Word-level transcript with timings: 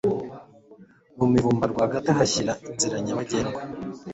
mu 1.17 1.25
mivumba 1.31 1.65
rwagati 1.71 2.07
uhashyira 2.13 2.53
inzira 2.69 2.95
nyabagendwa 3.05 3.61